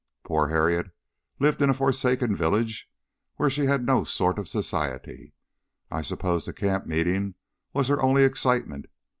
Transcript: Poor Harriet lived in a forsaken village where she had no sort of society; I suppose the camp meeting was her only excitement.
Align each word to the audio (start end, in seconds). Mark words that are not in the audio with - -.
Poor 0.23 0.47
Harriet 0.47 0.87
lived 1.37 1.61
in 1.61 1.69
a 1.69 1.75
forsaken 1.75 2.35
village 2.35 2.89
where 3.35 3.51
she 3.51 3.65
had 3.65 3.85
no 3.85 4.03
sort 4.03 4.39
of 4.39 4.47
society; 4.47 5.35
I 5.91 6.01
suppose 6.01 6.45
the 6.45 6.53
camp 6.53 6.87
meeting 6.87 7.35
was 7.71 7.87
her 7.87 8.01
only 8.01 8.23
excitement. 8.23 8.87